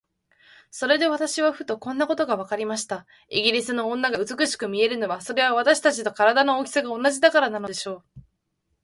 [0.71, 3.05] それで私はふと、こんなことがわかりました。
[3.29, 8.21] イギリスの女が美しく見えるのは、それは私たちと身体の大きさが同じだからなのでしょう。